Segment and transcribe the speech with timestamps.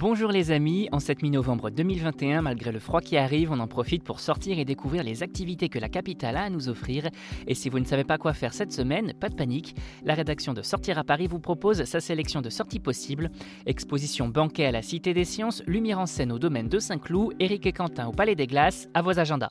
[0.00, 4.02] Bonjour les amis, en cette mi-novembre 2021, malgré le froid qui arrive, on en profite
[4.02, 7.10] pour sortir et découvrir les activités que la capitale a à nous offrir.
[7.46, 10.54] Et si vous ne savez pas quoi faire cette semaine, pas de panique, la rédaction
[10.54, 13.28] de Sortir à Paris vous propose sa sélection de sorties possibles.
[13.66, 17.66] Exposition banquet à la Cité des Sciences, lumière en scène au domaine de Saint-Cloud, Eric
[17.66, 19.50] et Quentin au Palais des Glaces, à vos agendas.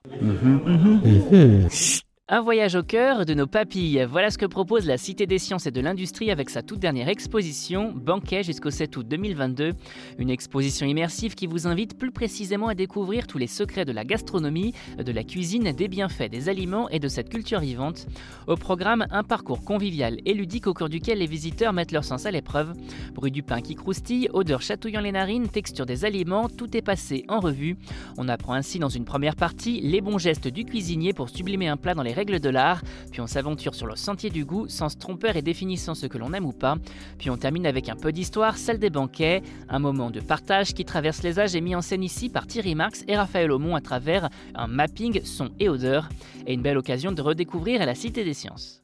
[2.31, 4.05] Un voyage au cœur de nos papilles.
[4.07, 7.09] Voilà ce que propose la Cité des Sciences et de l'Industrie avec sa toute dernière
[7.09, 9.71] exposition, Banquet jusqu'au 7 août 2022.
[10.19, 14.05] Une exposition immersive qui vous invite plus précisément à découvrir tous les secrets de la
[14.05, 18.05] gastronomie, de la cuisine, des bienfaits des aliments et de cette culture vivante.
[18.45, 22.27] Au programme, un parcours convivial et ludique au cours duquel les visiteurs mettent leur sens
[22.27, 22.75] à l'épreuve.
[23.15, 27.25] Bruit du pain qui croustille, odeur chatouillant les narines, texture des aliments, tout est passé
[27.27, 27.75] en revue.
[28.19, 31.77] On apprend ainsi dans une première partie les bons gestes du cuisinier pour sublimer un
[31.77, 35.37] plat dans les de l'art, puis on s'aventure sur le sentier du goût, sans trompeur
[35.37, 36.75] et définissant ce que l'on aime ou pas,
[37.17, 40.83] puis on termine avec un peu d'histoire, celle des banquets, un moment de partage qui
[40.83, 43.81] traverse les âges et mis en scène ici par Thierry Marx et Raphaël Aumont à
[43.81, 46.09] travers un mapping son et odeur,
[46.45, 48.78] et une belle occasion de redécouvrir la Cité des Sciences.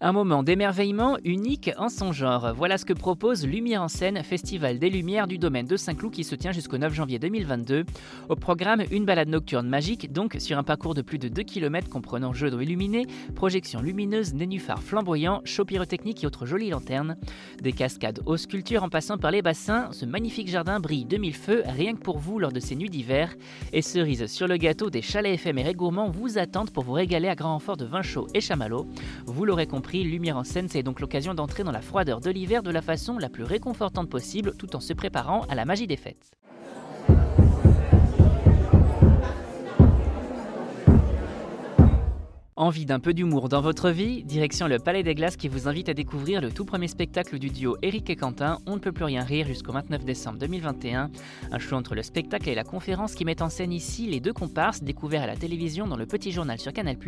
[0.00, 2.54] Un moment d'émerveillement unique en son genre.
[2.54, 6.22] Voilà ce que propose Lumière en scène, festival des Lumières du domaine de Saint-Cloud qui
[6.22, 7.84] se tient jusqu'au 9 janvier 2022.
[8.28, 11.88] Au programme, une balade nocturne magique, donc sur un parcours de plus de 2 km
[11.88, 17.16] comprenant jeux d'eau illuminés, projections lumineuses, nénuphars flamboyants, show pyrotechniques et autres jolies lanternes.
[17.60, 21.34] Des cascades aux sculptures en passant par les bassins, ce magnifique jardin brille de mille
[21.34, 23.34] feux rien que pour vous lors de ces nuits d'hiver.
[23.72, 27.26] Et cerise sur le gâteau, des chalets éphémères et gourmands vous attendent pour vous régaler
[27.26, 28.86] à grand renfort de vin chaud et chamallow.
[29.26, 32.62] Vous l'aurez compris Lumière en scène, c'est donc l'occasion d'entrer dans la froideur de l'hiver
[32.62, 35.96] de la façon la plus réconfortante possible tout en se préparant à la magie des
[35.96, 36.32] fêtes.
[42.68, 45.88] Envie d'un peu d'humour dans votre vie Direction le Palais des Glaces qui vous invite
[45.88, 49.06] à découvrir le tout premier spectacle du duo Eric et Quentin, On ne peut plus
[49.06, 51.10] rien rire jusqu'au 29 décembre 2021.
[51.50, 54.34] Un show entre le spectacle et la conférence qui met en scène ici les deux
[54.34, 56.98] comparses découverts à la télévision dans le Petit Journal sur Canal+,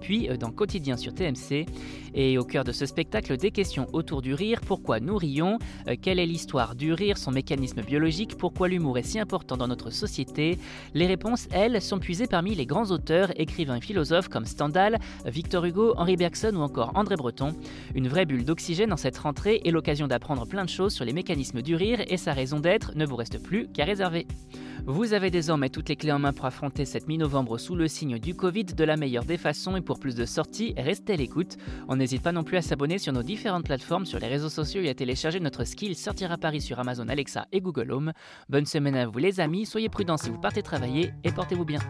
[0.00, 1.66] puis euh, dans Quotidien sur TMC.
[2.14, 5.94] Et au cœur de ce spectacle, des questions autour du rire, pourquoi nous rions, euh,
[6.02, 9.90] quelle est l'histoire du rire, son mécanisme biologique, pourquoi l'humour est si important dans notre
[9.90, 10.58] société?
[10.94, 14.46] Les réponses, elles, sont puisées parmi les grands auteurs, écrivains et philosophes comme
[15.24, 17.54] Victor Hugo, Henri Bergson ou encore André Breton.
[17.94, 21.12] Une vraie bulle d'oxygène en cette rentrée et l'occasion d'apprendre plein de choses sur les
[21.12, 24.26] mécanismes du rire et sa raison d'être ne vous reste plus qu'à réserver.
[24.88, 28.18] Vous avez désormais toutes les clés en main pour affronter cette mi-novembre sous le signe
[28.18, 31.56] du Covid de la meilleure des façons et pour plus de sorties, restez à l'écoute.
[31.88, 34.82] On n'hésite pas non plus à s'abonner sur nos différentes plateformes, sur les réseaux sociaux
[34.82, 38.12] et à télécharger notre skill Sortir à Paris sur Amazon Alexa et Google Home.
[38.48, 41.80] Bonne semaine à vous les amis, soyez prudents si vous partez travailler et portez-vous bien.